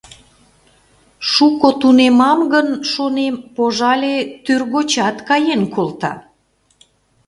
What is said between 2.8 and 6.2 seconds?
шонем, пожале, тӱргочат каен колта.